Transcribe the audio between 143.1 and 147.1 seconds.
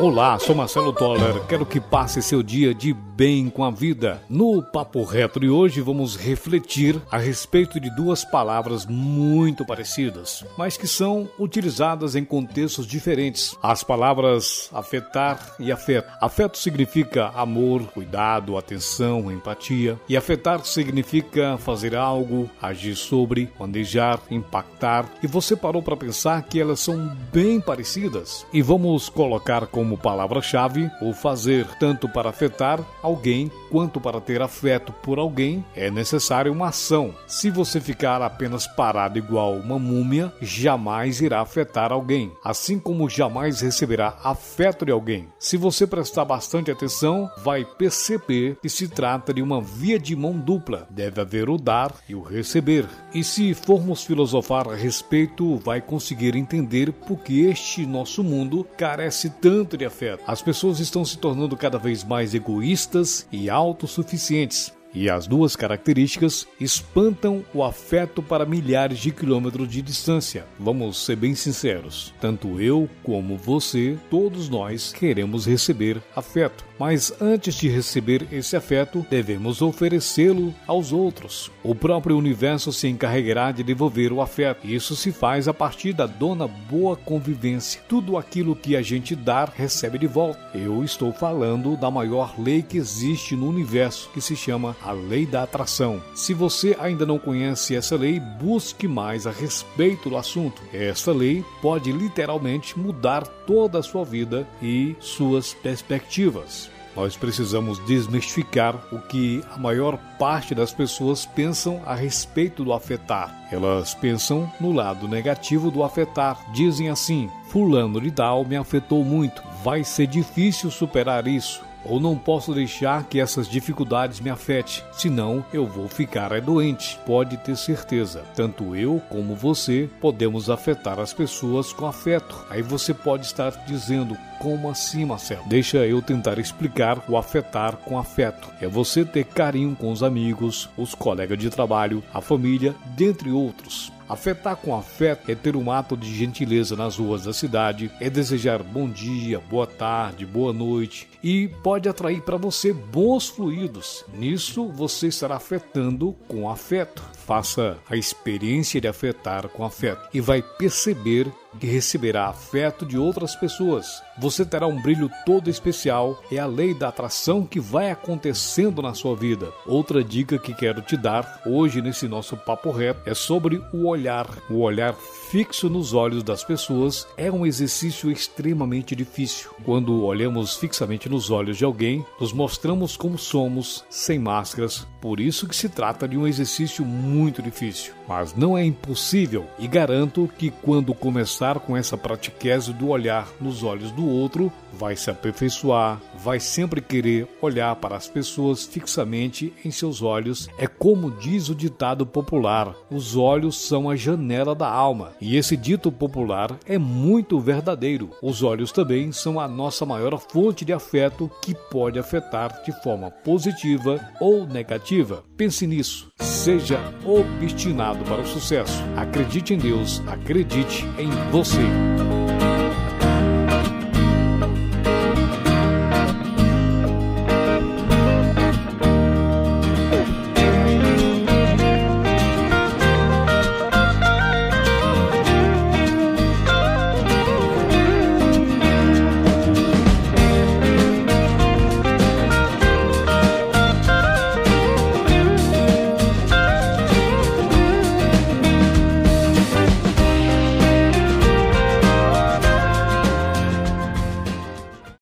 outros. Afetar com afeto é ter um ato de gentileza nas